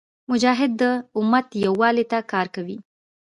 مجاهد 0.31 0.71
د 0.81 0.83
امت 1.17 1.47
یووالي 1.65 2.05
ته 2.11 2.19
کار 2.31 2.47
کوي. 2.55 2.77